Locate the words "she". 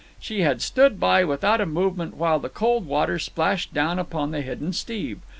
0.19-0.39